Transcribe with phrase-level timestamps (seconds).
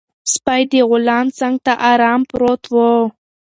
[0.33, 2.75] سپی د غلام څنګ ته ارام پروت و.